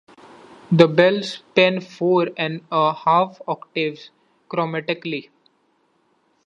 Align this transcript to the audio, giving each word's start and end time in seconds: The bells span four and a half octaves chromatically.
The 0.71 0.87
bells 0.87 1.33
span 1.47 1.79
four 1.79 2.29
and 2.35 2.65
a 2.71 2.91
half 2.91 3.39
octaves 3.47 4.09
chromatically. 4.49 5.29